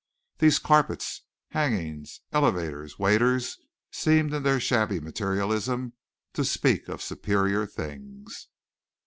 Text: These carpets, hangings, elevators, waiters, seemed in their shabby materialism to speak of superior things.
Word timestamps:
These 0.39 0.57
carpets, 0.57 1.21
hangings, 1.49 2.21
elevators, 2.31 2.97
waiters, 2.97 3.59
seemed 3.91 4.33
in 4.33 4.41
their 4.41 4.59
shabby 4.59 4.99
materialism 4.99 5.93
to 6.33 6.43
speak 6.43 6.89
of 6.89 7.03
superior 7.03 7.67
things. 7.67 8.47